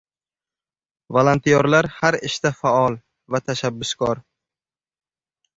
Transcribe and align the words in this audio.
Volontyorlar 1.17 1.89
har 1.97 2.17
ishda 2.29 2.53
faol 2.63 2.97
va 3.37 3.43
tashabbuskor 3.51 4.23